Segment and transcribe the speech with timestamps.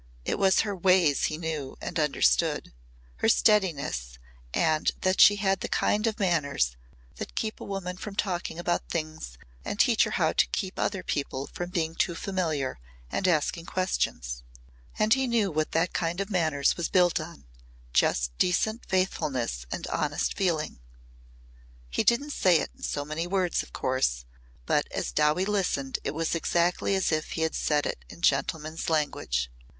[0.25, 2.73] It was her ways he knew and understood
[3.17, 4.17] her steadiness
[4.51, 6.75] and that she had the kind of manners
[7.17, 11.03] that keep a woman from talking about things and teach her how to keep other
[11.03, 12.79] people from being too familiar
[13.11, 14.41] and asking questions.
[14.97, 17.45] And he knew what that kind of manners was built on
[17.93, 20.79] just decent faithfulness and honest feeling.
[21.91, 24.25] He didn't say it in so many words, of course,
[24.65, 29.51] but as Dowie listened it was exactly as if he said it in gentleman's language.